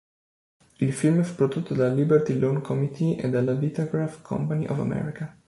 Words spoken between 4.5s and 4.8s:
of